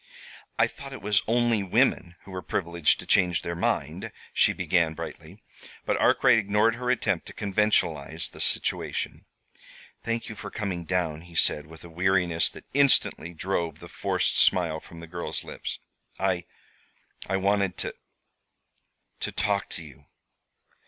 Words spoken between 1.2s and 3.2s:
only women who were privileged to